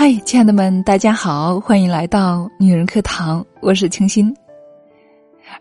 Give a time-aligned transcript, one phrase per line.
[0.00, 4.34] 嗨，亲爱的们，大家好，欢迎来到女人课堂，我是清新。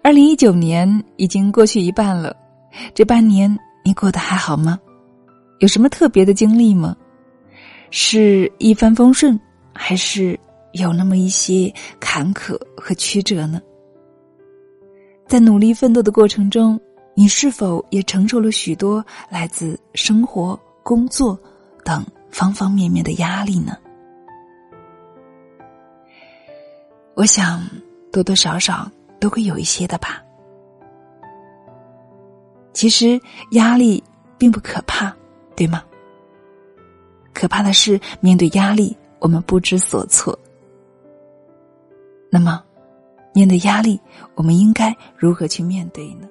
[0.02, 2.34] 二零一九年已经过去一半了，
[2.94, 4.80] 这半年你过得还好吗？
[5.60, 6.96] 有什么特别的经历吗？
[7.92, 9.38] 是一帆风顺，
[9.74, 10.40] 还是
[10.72, 11.70] 有那么一些
[12.00, 13.62] 坎坷和曲折呢？
[15.28, 16.80] 在努力奋斗的过程中，
[17.14, 21.38] 你是否也承受了许多来自生活、工作
[21.84, 23.76] 等方方面面的压力呢？
[27.20, 27.62] 我想，
[28.14, 30.24] 多多少少都会有一些的吧。
[32.72, 33.20] 其实
[33.52, 34.02] 压力
[34.38, 35.14] 并不可怕，
[35.54, 35.84] 对吗？
[37.34, 40.40] 可怕的是面对压力，我们不知所措。
[42.32, 42.64] 那么，
[43.34, 44.00] 面对压力，
[44.36, 46.30] 我们应该如何去面对呢？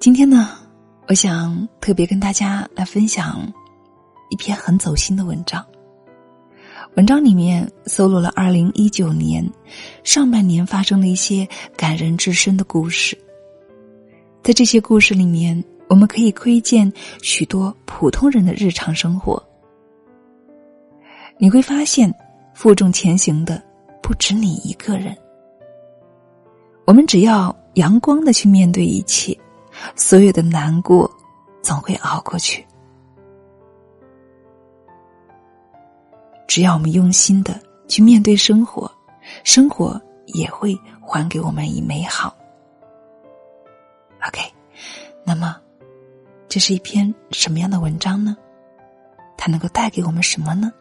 [0.00, 0.56] 今天呢，
[1.06, 3.46] 我想特别跟大家来分享
[4.30, 5.62] 一篇很走心的文章。
[6.96, 9.44] 文章里面搜罗了二零一九年
[10.04, 13.18] 上半年发生的一些感人至深的故事，
[14.44, 19.42] 在这些故事里面，我们可以窥见许多普通人的日常生活。
[21.36, 22.14] 你会发现，
[22.54, 23.60] 负重前行的
[24.00, 25.16] 不止你一个人。
[26.86, 29.36] 我们只要阳光的去面对一切，
[29.96, 31.10] 所有的难过
[31.60, 32.64] 总会熬过去。
[36.46, 38.90] 只要我们用心的去面对生活，
[39.42, 42.34] 生活也会还给我们以美好。
[44.26, 44.40] OK，
[45.24, 45.56] 那么
[46.48, 48.36] 这是一篇什么样的文章呢？
[49.36, 50.72] 它能够带给我们什么呢？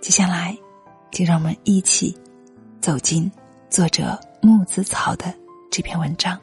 [0.00, 0.56] 接下来，
[1.10, 2.16] 就让我们一起
[2.80, 3.30] 走进
[3.68, 5.34] 作者木子草的
[5.70, 6.38] 这篇文章。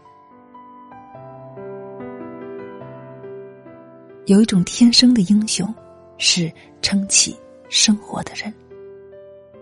[4.26, 5.74] 有一种天生的英雄，
[6.18, 6.52] 是
[6.82, 7.36] 撑起。
[7.78, 8.52] 生活的人，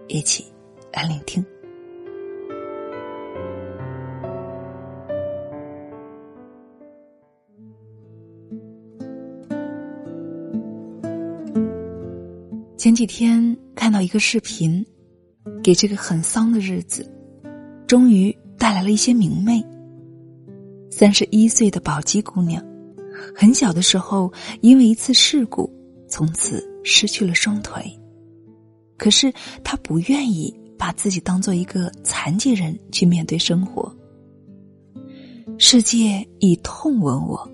[0.07, 0.45] 一起
[0.93, 1.43] 来聆听。
[12.77, 14.85] 前几天看到一个视频，
[15.63, 17.11] 给这个很丧的日子，
[17.87, 19.59] 终于带来了一些明媚。
[20.91, 22.63] 三十一岁的宝鸡姑娘，
[23.35, 25.67] 很小的时候因为一次事故，
[26.07, 26.71] 从此。
[26.85, 27.81] 失去了双腿，
[29.03, 29.33] 可是
[29.65, 33.93] 他不愿意把自己当做一个残疾人去面对生活。
[35.57, 37.51] 世界以痛吻我，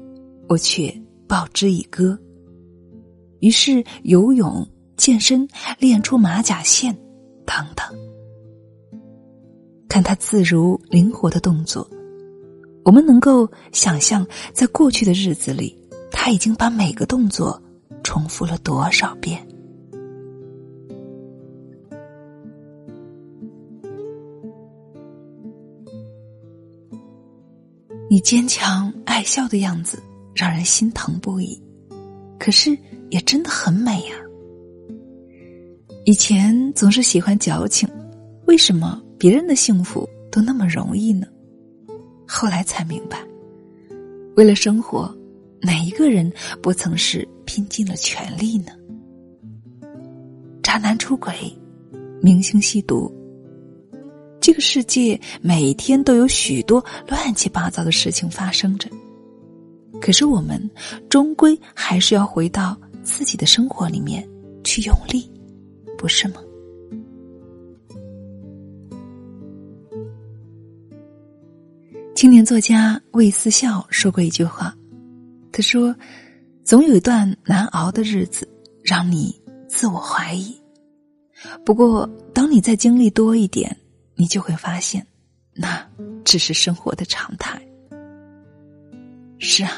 [0.48, 0.96] 我却
[1.28, 2.16] 报之以歌。
[3.40, 4.64] 于是游泳、
[4.96, 5.48] 健身、
[5.80, 6.96] 练出马甲线，
[7.48, 7.84] 等等。
[9.88, 11.90] 看他自如灵活的动作，
[12.86, 14.24] 我们能够想象，
[14.54, 15.76] 在过去的日子里，
[16.12, 17.60] 他已经把每个动作。
[18.04, 19.44] 重复了多少遍？
[28.12, 30.02] 你坚强爱笑的样子
[30.34, 31.62] 让人心疼不已，
[32.40, 32.76] 可是
[33.12, 34.16] 也真的很美呀。
[36.06, 37.88] 以前总是喜欢矫情，
[38.48, 41.28] 为什么别人的幸福都那么容易呢？
[42.28, 43.24] 后来才明白，
[44.36, 45.16] 为了生活。
[45.62, 46.32] 哪一个人
[46.62, 48.72] 不曾是拼尽了全力呢？
[50.64, 51.34] 渣男出轨，
[52.22, 53.14] 明星吸毒，
[54.42, 58.90] 这个世界每天都有许多乱七八糟的事情发生着。
[60.02, 60.70] 可是我们
[61.10, 64.28] 终归还是要回到自己的生活里面
[64.64, 65.30] 去用力，
[65.98, 66.36] 不是吗？
[72.16, 74.76] 青年作家魏思笑说过一句话。
[75.52, 75.96] 他说
[76.64, 78.48] ：“总有一段难熬的日子，
[78.84, 79.34] 让你
[79.68, 80.56] 自我怀疑。
[81.66, 83.76] 不过，当你再经历多一点，
[84.20, 85.08] 你就会发现，
[85.54, 85.82] 那
[86.26, 87.58] 只是生活的常态。”
[89.40, 89.72] 是啊，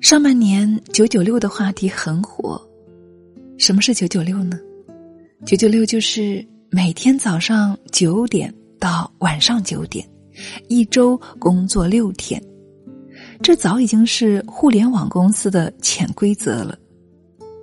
[0.00, 2.56] 上半年九九六的话题很火。
[3.58, 4.56] 什么是九九六呢？
[5.44, 10.08] 九九六就是每天早上九点到晚上九点，
[10.68, 12.40] 一周工作六天。
[13.42, 16.78] 这早已经是互联网公司的潜规则了。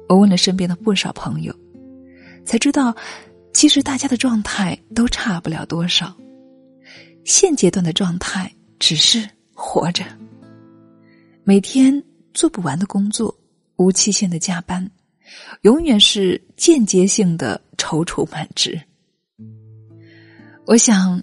[0.10, 1.56] 我问了身边的不少朋友，
[2.44, 2.94] 才知道，
[3.54, 6.14] 其实大家的状态都差不了多少。
[7.24, 10.04] 现阶段的状态只是活着，
[11.44, 12.04] 每天
[12.34, 13.34] 做不完的工作，
[13.78, 14.90] 无期限的加班，
[15.62, 18.80] 永远是间接性的踌躇满志。
[20.66, 21.22] 我想，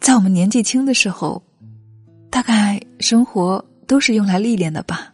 [0.00, 1.42] 在我们年纪轻的时候，
[2.30, 3.64] 大概生活。
[3.90, 5.12] 都是用来历练的吧。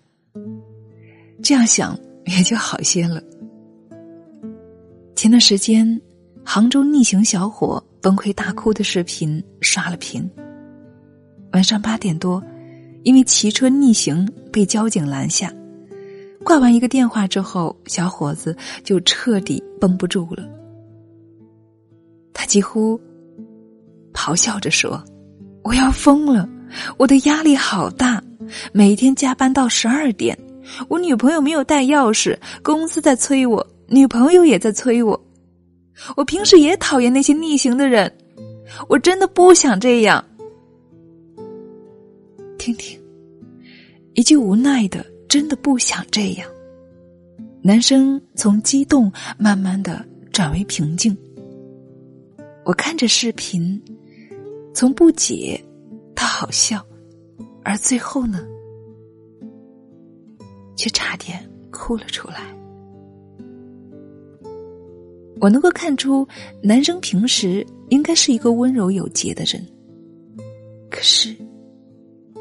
[1.43, 3.23] 这样想，也就好些了。
[5.14, 5.99] 前段时间，
[6.48, 10.31] 杭州逆行小伙崩溃大哭的视频刷了屏。
[11.52, 12.40] 晚上八点多，
[13.02, 15.52] 因为骑车逆行被交警拦下，
[16.44, 20.48] 挂完一个电话之后，小伙子就彻底绷不住了。
[22.32, 22.99] 他几乎
[24.14, 25.02] 咆哮着说
[25.64, 26.49] ：“我要疯了！
[26.96, 28.22] 我的压力好大，
[28.72, 30.38] 每天加班到十二点。”
[30.88, 35.20] 我女朋友没有带钥匙，公司在催我，女朋友也在催我。
[36.16, 38.10] 我平时也讨厌那些逆行的人，
[38.88, 40.25] 我真的不想这样。
[42.58, 43.00] 听听，
[44.14, 46.50] 一句无奈的“真的不想这样”，
[47.62, 51.16] 男生从激动慢慢的转为平静。
[52.64, 53.81] 我看着视频，
[54.75, 55.62] 从不解
[56.14, 56.84] 到好笑，
[57.62, 58.44] 而最后呢？
[60.76, 62.56] 却差点哭了出来。
[65.41, 66.27] 我能够看出，
[66.62, 69.65] 男生平时应该是一个温柔有节的人，
[70.91, 71.35] 可是，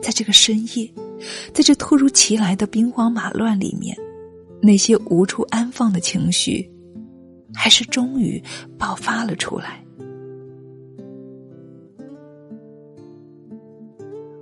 [0.02, 0.90] 在这个深夜，
[1.54, 3.96] 在这突如其来的兵荒马乱里面，
[4.62, 6.70] 那些无处安放的情绪，
[7.54, 8.42] 还是终于
[8.78, 9.84] 爆发了出来。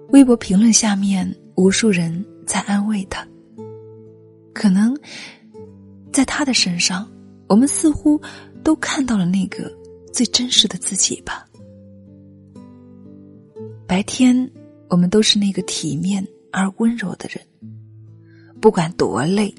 [0.09, 3.27] 微博评论下面，无数人在安慰他。
[4.53, 4.95] 可能，
[6.11, 7.09] 在他的身上，
[7.53, 8.19] 我们似乎
[8.63, 9.71] 都看到了那个
[10.11, 11.47] 最真实的自己吧。
[13.85, 14.51] 白天，
[14.89, 17.45] 我们都是那个体面而温柔的人，
[18.59, 19.53] 不管多累，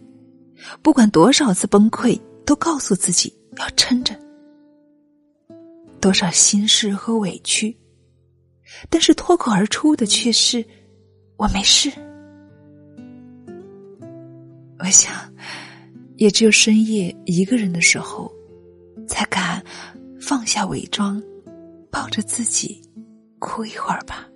[0.82, 4.12] 不管多少次崩溃，都告诉自己要撑着。
[6.00, 7.78] 多少心事和委屈，
[8.90, 10.64] 但是脱口而出的却是
[11.38, 11.92] “我没事”。
[14.82, 15.14] 我想，
[16.24, 18.32] 也只有深夜一个人的时候，
[19.06, 19.62] 才敢
[20.18, 21.22] 放下伪装，
[21.90, 22.80] 抱着自己
[23.38, 24.26] 哭一会儿吧。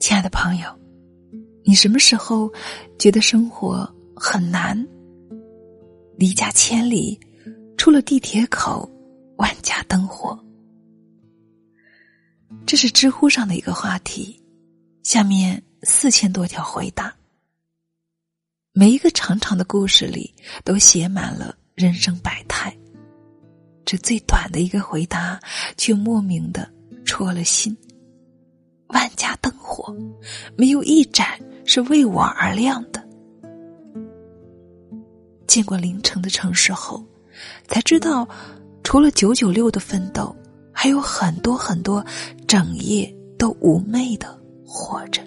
[0.00, 0.68] 亲爱的朋友，
[1.62, 2.52] 你什么时候
[2.98, 4.76] 觉得生活很难？
[6.16, 7.16] 离家千里，
[7.76, 8.90] 出了地铁口，
[9.36, 10.36] 万家灯火。
[12.66, 14.36] 这是知乎上的一个话题，
[15.02, 17.14] 下面四千多条回答。
[18.72, 20.34] 每一个长长的故事里
[20.64, 22.76] 都写满了人生百态，
[23.84, 25.40] 这最短的一个回答
[25.76, 26.70] 却莫名的
[27.04, 27.76] 戳了心。
[28.88, 29.94] 万家灯火，
[30.56, 33.06] 没有一盏是为我而亮的。
[35.46, 37.04] 见过凌晨的城市后，
[37.66, 38.28] 才知道，
[38.84, 40.34] 除了九九六的奋斗。
[40.80, 42.06] 还有很多很多
[42.46, 45.22] 整夜都妩媚的活着。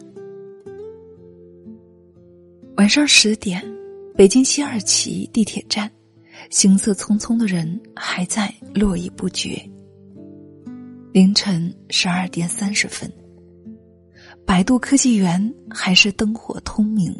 [2.78, 3.60] 晚上十点，
[4.16, 5.92] 北京西二旗地铁站，
[6.52, 9.60] 行色匆匆的人还在络绎不绝。
[11.12, 13.12] 凌晨十二点三十分，
[14.46, 17.12] 百度科技园还是灯火通明。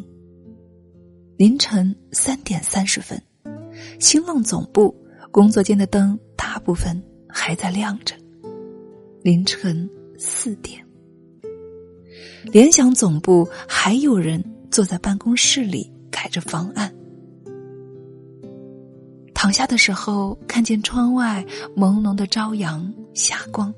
[1.36, 3.20] 凌晨三点三十分，
[3.98, 4.96] 新浪总部
[5.32, 8.14] 工作间的灯大部分还在亮着。
[9.22, 9.88] 凌晨
[10.18, 10.81] 四点，
[12.44, 16.92] 联想总部还有人坐在办公室里开着方案。
[19.34, 21.44] 躺下的时候，看见窗外
[21.76, 23.74] 朦胧的朝阳霞光，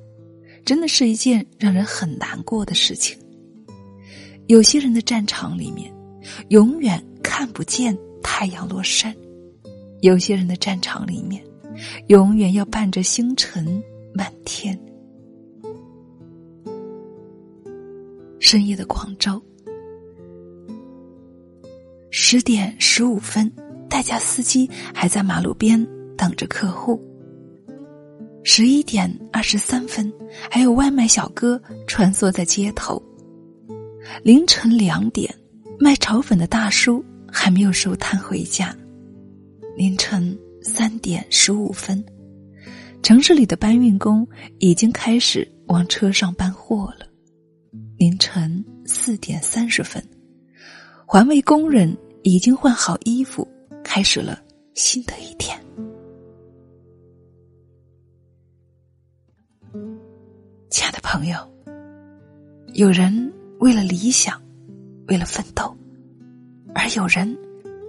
[0.65, 3.19] 真的是一件让人很难过的事情。
[4.47, 5.91] 有些人的战场里面，
[6.49, 9.11] 永远看不见太阳落山；
[10.03, 11.43] 有些人的战场里面，
[12.09, 13.83] 永远要伴着星辰
[14.13, 14.79] 满天。
[18.45, 19.43] 深夜的广州，
[22.11, 23.51] 十点十五分，
[23.89, 25.83] 代驾司机还在马路边
[26.15, 27.01] 等着客户。
[28.43, 30.13] 十一点二十三分，
[30.51, 33.03] 还有外卖小哥穿梭在街头。
[34.23, 35.35] 凌晨两点，
[35.81, 38.77] 卖炒粉的大叔还没有收摊回家。
[39.75, 42.05] 凌晨三点十五分，
[43.03, 47.07] 城市里的搬运工已经开始往车上搬货了。
[47.97, 50.03] 凌晨四点三十分，
[51.07, 53.47] 环卫工人已经换好衣服，
[53.85, 54.43] 开始了
[54.75, 55.57] 新的一天。
[60.71, 61.39] 亲爱的朋友，
[62.73, 64.43] 有人为了理想，
[65.07, 65.75] 为了奋斗，
[66.75, 67.37] 而有人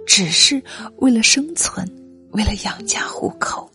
[0.06, 0.62] 只是
[0.98, 1.84] 为了生存，
[2.30, 3.68] 为了养家糊口。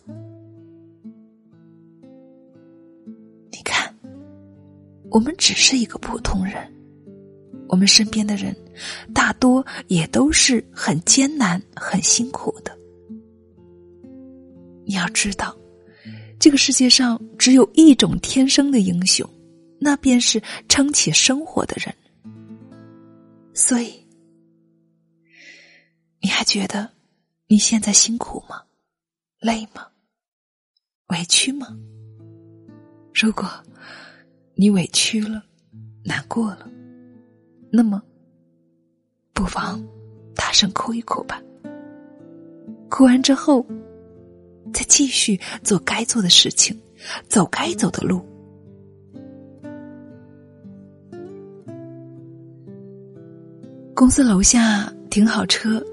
[5.12, 6.56] 我们只是一个普通人，
[7.68, 8.56] 我们身边的人
[9.12, 12.74] 大多也都是很艰难、很辛苦的。
[14.86, 15.54] 你要知道，
[16.40, 19.28] 这个世界上只有一种天生的英雄，
[19.78, 21.94] 那便是撑起生活的人。
[23.52, 23.92] 所以，
[26.22, 26.90] 你还觉得
[27.48, 28.62] 你现在辛苦吗？
[29.40, 29.86] 累吗？
[31.08, 31.68] 委屈吗？
[33.12, 33.46] 如果
[34.62, 35.42] 你委屈了、
[36.04, 36.70] 难过了，
[37.68, 38.00] 那么
[39.32, 39.84] 不妨
[40.36, 41.42] 大声哭一哭吧。
[42.88, 43.66] 哭完之后，
[44.72, 46.80] 再继续做该做的事情，
[47.28, 48.24] 走该走的路。
[53.96, 55.84] 公司楼下停好车，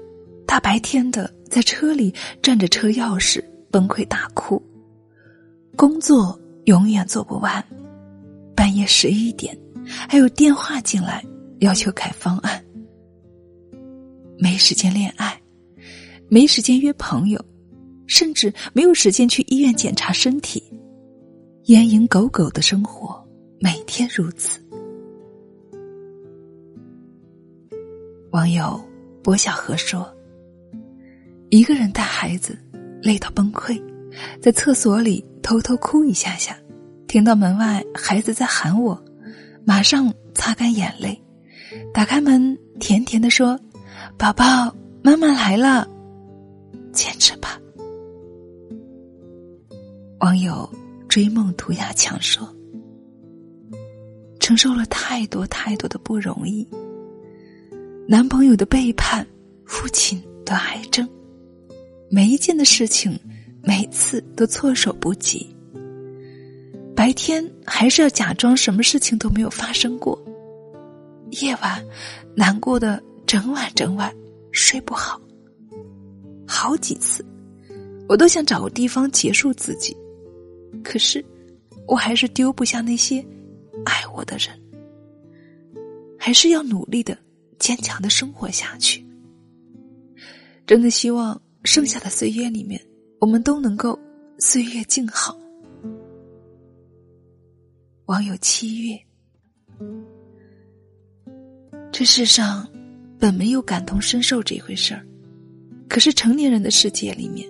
[0.46, 4.62] 大白天的在车里占着车钥匙，崩溃大哭。
[5.74, 7.60] 工作永远做不完，
[8.70, 11.24] 半夜十一点还有电话进来
[11.58, 12.64] 要求改方案。
[14.38, 15.36] 没时间恋爱，
[16.28, 17.44] 没时间约朋友，
[18.06, 20.62] 甚至没有时间去医院检查身体，
[21.64, 23.20] 蝇营狗苟的生活
[23.58, 24.60] 每天如此。
[28.30, 28.80] 网友
[29.20, 30.08] 薄小河说
[31.50, 32.56] ：“一个人带孩子，
[33.02, 33.82] 累到崩溃，
[34.40, 36.56] 在厕所里偷偷哭一下下，
[37.10, 38.96] 听到门外孩子在喊我，
[39.64, 41.20] 马上擦干眼泪，
[41.92, 43.58] 打开门，甜甜的说
[44.16, 45.88] ：‘宝宝，妈妈来了，
[46.92, 47.60] 坚持吧。’”
[50.22, 50.70] 网友
[51.08, 52.48] 追梦涂鸦墙说
[54.38, 56.64] ：“承受了太多太多的不容易。”
[58.06, 59.26] 男朋友的背叛，
[59.64, 61.08] 父亲得癌症，
[62.08, 63.18] 每一件的事情，
[63.64, 65.52] 每次都措手不及。
[67.00, 70.22] 白天还是要假装什么事情都没有发生过，
[71.30, 71.82] 夜晚
[72.36, 74.14] 难过的整晚整晚
[74.52, 75.18] 睡不好。
[76.46, 77.24] 好几次，
[78.06, 79.96] 我都想找个地方结束自己，
[80.84, 81.24] 可是
[81.88, 83.24] 我还是丢不下那些
[83.86, 84.50] 爱我的人，
[86.18, 87.16] 还是要努力的。
[87.58, 89.02] 坚强的生活下去，
[90.66, 92.78] 真的希望剩下的岁月里面，
[93.20, 93.98] 我们都能够
[94.38, 95.39] 岁月静好。
[98.10, 98.98] 网友七月，
[101.92, 102.68] 这世上
[103.20, 105.06] 本没有感同身受这回事儿，
[105.88, 107.48] 可是成年人的世界里面，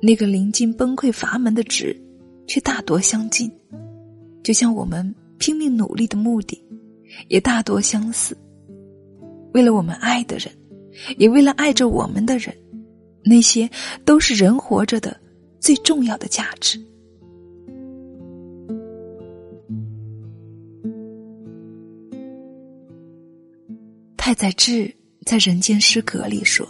[0.00, 2.00] 那个临近崩溃阀门的值，
[2.46, 3.50] 却大多相近，
[4.44, 6.64] 就像我们拼命努力的目的，
[7.26, 8.38] 也大多相似。
[9.54, 10.54] 为了我们爱的人，
[11.18, 12.56] 也为了爱着我们的人，
[13.24, 13.68] 那些
[14.04, 15.20] 都是人活着的
[15.58, 16.80] 最重要的价值。
[24.26, 24.92] 太宰治
[25.24, 26.66] 在《人间失格》里说：“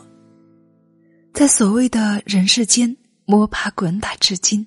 [1.32, 2.94] 在所谓的人世间
[3.25, 4.66] 摸爬滚打至今，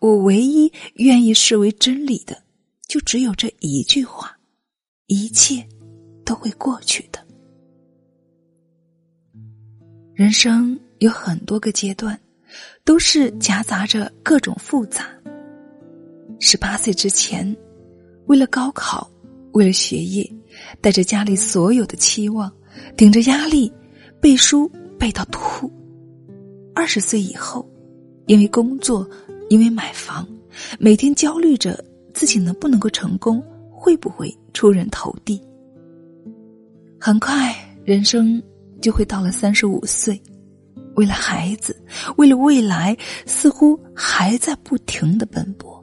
[0.00, 2.42] 我唯一愿意视为真理的，
[2.88, 4.34] 就只有这一句话：
[5.06, 5.62] 一切
[6.24, 7.22] 都会过去的。”
[10.16, 12.18] 人生有很多个阶段，
[12.86, 15.06] 都是夹杂着各种复杂。
[16.40, 17.54] 十八岁之前，
[18.28, 19.12] 为了高考，
[19.52, 20.26] 为了学业，
[20.80, 22.52] 带着家里所有的期望，
[22.96, 23.72] 顶着压力
[24.20, 25.70] 背书背到吐。
[26.74, 27.68] 二十岁以后，
[28.26, 29.08] 因为工作，
[29.48, 30.26] 因为买房，
[30.78, 35.40] 每天焦虑着自己能不能够成功，会不会出人头地。
[36.98, 37.54] 很快，
[37.84, 38.42] 人生。
[38.82, 40.22] 就会到了三十五岁，
[40.96, 41.74] 为了孩子，
[42.18, 42.94] 为了未来，
[43.24, 45.82] 似乎还在不停的奔波。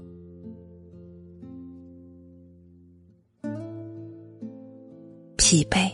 [5.52, 5.92] 疲惫、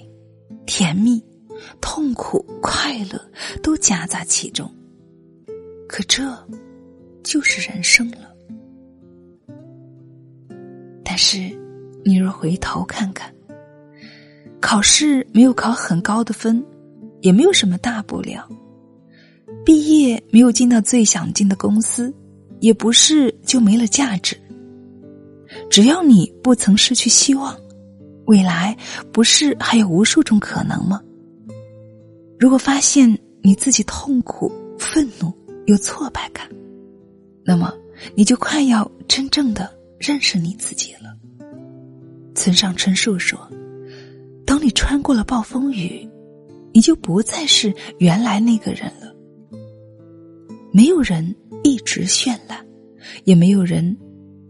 [0.67, 1.19] 甜蜜、
[1.81, 3.19] 痛苦、快乐
[3.63, 4.71] 都夹杂其中，
[5.89, 6.23] 可这
[7.23, 8.31] 就是人生了。
[11.03, 11.39] 但是，
[12.05, 13.33] 你若回头看看，
[14.61, 16.63] 考试没有考很高的分。
[17.21, 18.47] 也没有什么大不了，
[19.65, 22.13] 毕业没有进到最想进的公司，
[22.59, 24.39] 也不是就没了价值。
[25.67, 27.59] 只要你不曾失去希望，
[28.27, 28.77] 未来
[29.11, 31.01] 不是还有无数种可能吗？
[32.39, 35.33] 如果发现你自己痛苦、愤怒、
[35.65, 36.47] 有挫败感，
[37.43, 37.73] 那么
[38.15, 41.15] 你就快要真正的认识你自己了。
[42.35, 43.39] 村上春树说
[44.45, 46.07] ：“当你穿过了暴风雨。”
[46.73, 49.11] 你就不再是原来那个人了。
[50.71, 52.63] 没有人一直绚烂，
[53.23, 53.97] 也没有人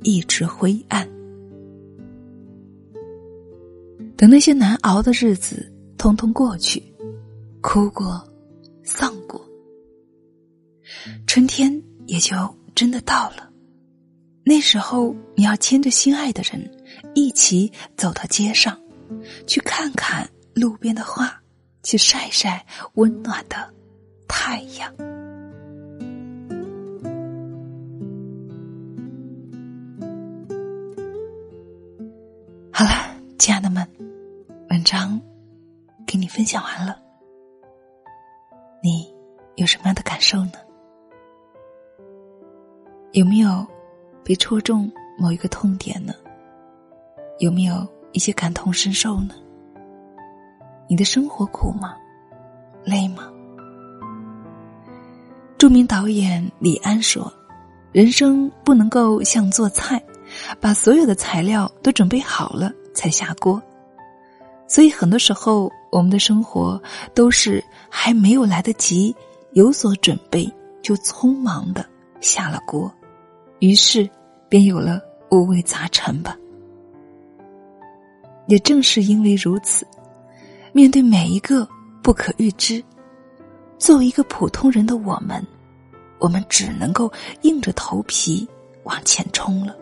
[0.04, 1.08] 一直灰暗。
[4.18, 6.82] 等那些难熬的日子通通过去，
[7.62, 8.28] 哭过，
[8.84, 9.40] 丧过，
[11.28, 11.72] 春天
[12.08, 12.36] 也就
[12.74, 13.48] 真的到了。
[14.44, 16.68] 那时候，你要牵着心爱的人，
[17.14, 18.76] 一起走到街上，
[19.46, 21.32] 去看看路边的花，
[21.84, 23.72] 去晒晒温暖的
[24.28, 24.92] 太阳。
[32.72, 32.90] 好了，
[33.38, 33.88] 亲爱的们，
[36.38, 36.96] 分享完了，
[38.84, 39.12] 你
[39.56, 40.52] 有什么样的感受呢？
[43.14, 43.66] 有没有？
[44.24, 46.14] 被戳中某一个痛点呢？
[47.40, 49.34] 有没有一些感同身受呢？
[50.88, 51.96] 你的生活苦吗？
[52.86, 53.34] 累吗？
[55.58, 57.34] 著名导演李安说
[57.92, 60.00] ：“人生不能够像做菜，
[60.62, 63.60] 把所有的材料都准备好了才下锅。
[64.68, 66.80] 所以很多时候，我们的生活
[67.16, 69.16] 都是还没有来得及
[69.54, 70.48] 有所准备，
[70.84, 71.84] 就匆忙的
[72.22, 72.92] 下了锅，
[73.58, 74.08] 于是。”
[74.50, 76.34] 便有了五味杂陈吧。
[78.48, 79.86] 也正是因为如此，
[80.72, 81.68] 面对每一个
[82.02, 82.82] 不可预知，
[83.78, 85.46] 作为一个普通人的我们，
[86.20, 87.12] 我们只能够
[87.42, 88.48] 硬着头皮
[88.84, 89.76] 往前冲了。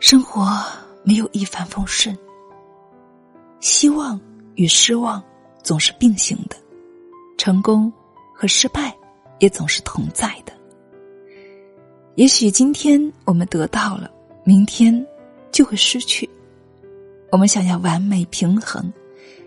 [0.00, 0.44] 生活
[1.04, 2.18] 没有一帆风顺，
[3.62, 4.20] 希望
[4.56, 5.22] 与失望
[5.62, 6.56] 总是并行的，
[7.38, 7.90] 成功
[8.34, 8.92] 和失败
[9.38, 10.52] 也总是同在的。
[12.16, 14.10] 也许今天我们得到了，
[14.44, 15.06] 明天
[15.52, 16.28] 就会失去。
[17.30, 18.92] 我们想要完美平衡，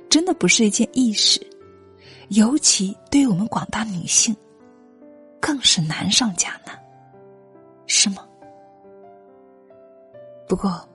[0.09, 1.45] 真的不是一件易事，
[2.29, 4.33] 尤其对于我们广大女性，
[5.41, 6.73] 更是难上加难，
[7.85, 8.25] 是吗？
[10.47, 10.87] 不过，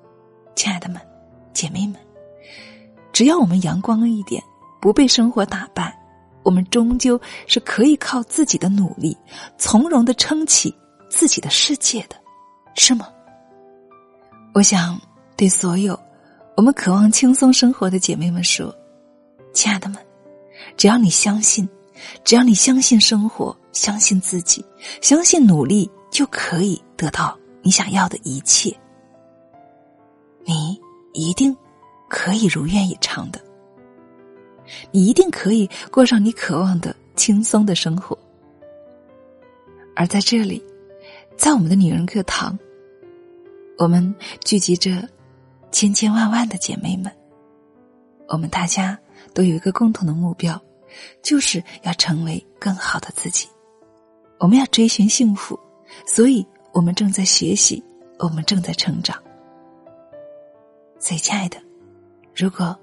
[0.57, 0.99] 亲爱的们、
[1.53, 1.97] 姐妹们，
[3.21, 4.43] 只要我们阳光一点，
[4.81, 5.95] 不被生活打败，
[6.43, 9.15] 我们终究是可以靠自己的努力，
[9.59, 10.75] 从容的撑起。
[11.11, 12.17] 自己的世界的，
[12.77, 13.07] 是吗？
[14.55, 14.99] 我想
[15.37, 16.01] 对所有
[16.57, 18.75] 我们渴望轻松生活的姐妹们说
[19.53, 19.99] ：“亲爱的们，
[20.79, 21.69] 只要你相信，
[22.25, 24.65] 只要你相信生活，相信自己，
[25.03, 28.75] 相信努力，就可以得到你想要的一切。
[30.47, 30.81] 你
[31.13, 31.55] 一定
[32.11, 33.41] 可以如愿以偿的，
[34.91, 38.19] 你一定可以过上你渴望的轻松的生活。
[39.97, 40.63] 而在这里。”
[41.41, 42.59] 在我们的女人课堂，
[43.79, 45.09] 我们聚集着
[45.73, 47.11] 千千万万的姐妹们，
[48.29, 48.99] 我们大家
[49.33, 50.61] 都有一个共同的目标，
[51.23, 53.49] 就是要成为更好的自己。
[54.39, 55.59] 我们要追寻幸福，
[56.07, 57.83] 所以我们正在学习，
[58.19, 59.17] 我们正在成长。
[60.99, 61.57] 所以，亲爱的，
[62.35, 62.77] 如果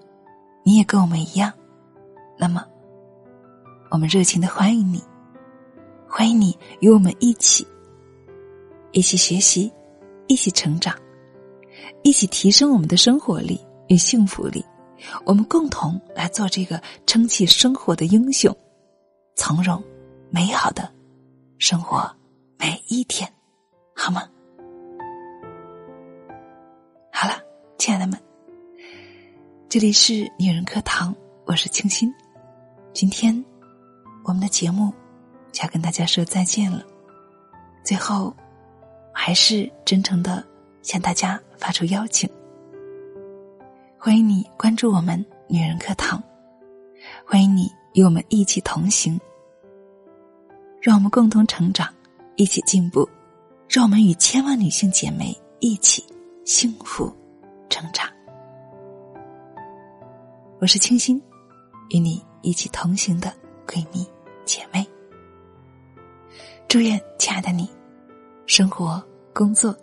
[0.64, 1.52] 你也跟我们一样，
[2.38, 2.64] 那么
[3.90, 5.02] 我们热情的欢迎你，
[6.08, 7.66] 欢迎你与我们一起。
[8.92, 9.72] 一起学习，
[10.28, 10.96] 一起成长，
[12.04, 14.64] 一起提升我们的生活力与幸福力。
[15.26, 18.56] 我们共同来做这个撑起生活的英雄，
[19.36, 19.84] 从容
[20.30, 20.92] 美好的
[21.60, 22.10] 生活
[22.58, 23.32] 每一天，
[23.96, 24.24] 好吗？
[27.12, 27.36] 好了，
[27.78, 28.20] 亲爱的们，
[29.70, 32.10] 这里是女人课堂，我是清新。
[32.94, 33.44] 今天
[34.24, 34.94] 我们的节目
[35.52, 36.86] 就要跟大家说再见了，
[37.84, 38.34] 最后。
[39.20, 40.46] 还是真诚的
[40.84, 42.30] 向大家发出邀请，
[43.98, 46.22] 欢迎你关注我们女人课堂，
[47.26, 49.20] 欢迎你与我们一起同行，
[50.80, 51.92] 让我们共同成长，
[52.36, 53.10] 一起进步，
[53.68, 56.06] 让我们与千万女性姐妹一起
[56.46, 57.12] 幸福
[57.68, 58.08] 成长。
[60.60, 61.22] 我是清新，
[61.92, 63.32] 与你一起同行的
[63.68, 64.04] 闺蜜
[64.44, 64.84] 姐妹。
[66.68, 67.70] 祝愿亲爱的你。
[68.48, 69.00] 生活、
[69.36, 69.76] 工作，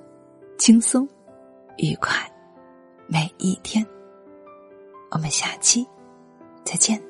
[0.58, 1.08] 轻松、
[1.76, 2.28] 愉快，
[3.06, 3.87] 每一天。
[5.12, 5.87] 我们下期
[6.64, 7.00] 再见。